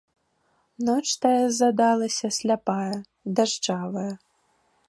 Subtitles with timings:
[0.87, 2.97] Ноч тая задалася сляпая,
[3.37, 4.11] дажджавая.